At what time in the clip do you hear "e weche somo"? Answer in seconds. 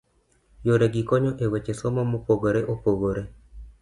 1.43-2.01